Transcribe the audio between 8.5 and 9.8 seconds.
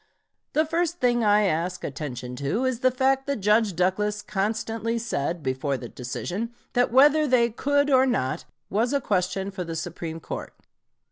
was a question for the